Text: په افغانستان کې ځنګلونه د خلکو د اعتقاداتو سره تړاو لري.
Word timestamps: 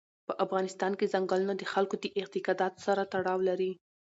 په 0.27 0.33
افغانستان 0.45 0.91
کې 0.99 1.11
ځنګلونه 1.13 1.53
د 1.57 1.63
خلکو 1.73 1.95
د 1.99 2.05
اعتقاداتو 2.19 2.79
سره 2.87 3.01
تړاو 3.13 3.39
لري. 3.49 3.71